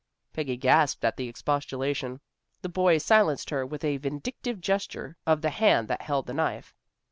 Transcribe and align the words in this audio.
Peggy 0.33 0.57
gasped 0.57 1.05
an 1.05 1.13
expostulation. 1.19 2.21
The 2.63 2.69
boy 2.69 2.97
silenced 2.97 3.51
her 3.51 3.67
with 3.67 3.83
a 3.83 3.97
vindictive 3.97 4.59
gesture 4.59 5.15
of 5.27 5.43
the 5.43 5.51
hand 5.51 5.87
that 5.89 6.01
held 6.01 6.25
the 6.25 6.33
knife. 6.33 6.73